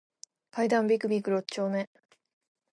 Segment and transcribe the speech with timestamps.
[0.49, 1.87] 階段ビクビク六丁目